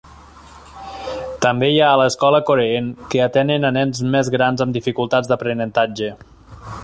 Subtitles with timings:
[1.45, 6.13] També hi ha l'escola Coreen, que atén a nens més grans amb dificultats d'aprenentatge.